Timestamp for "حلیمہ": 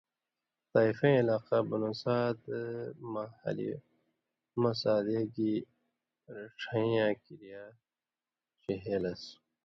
3.41-4.71